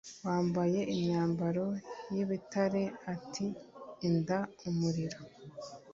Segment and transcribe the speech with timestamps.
[0.25, 1.65] wambaye imyambaro
[2.15, 3.45] y ibitare ati
[4.07, 4.39] Enda
[4.69, 5.19] umuriro